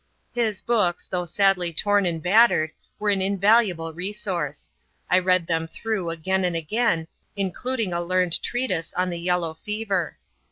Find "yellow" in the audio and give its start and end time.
9.19-9.53